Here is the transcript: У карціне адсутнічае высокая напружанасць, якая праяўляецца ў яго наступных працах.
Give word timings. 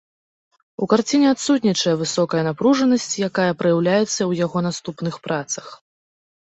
У 0.85 0.87
карціне 0.93 1.27
адсутнічае 1.33 1.93
высокая 2.01 2.43
напружанасць, 2.49 3.07
якая 3.31 3.49
праяўляецца 3.63 4.19
ў 4.29 4.45
яго 4.45 4.59
наступных 4.71 5.25
працах. 5.31 5.65